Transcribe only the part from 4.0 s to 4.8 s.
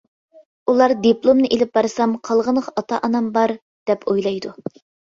ئويلايدۇ.